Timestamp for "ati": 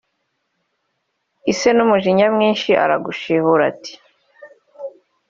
3.71-3.93